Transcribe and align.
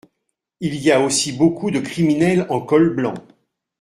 Il 0.61 0.73
y 0.77 0.91
a 0.91 0.99
aussi 0.99 1.31
beaucoup 1.31 1.69
de 1.69 1.79
criminels 1.79 2.47
en 2.49 2.59
col 2.59 2.95
blanc. 2.95 3.13